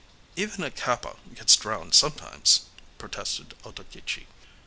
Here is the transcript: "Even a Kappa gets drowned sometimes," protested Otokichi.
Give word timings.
"Even 0.35 0.63
a 0.63 0.71
Kappa 0.71 1.17
gets 1.35 1.55
drowned 1.55 1.93
sometimes," 1.93 2.61
protested 2.97 3.53
Otokichi. 3.63 4.25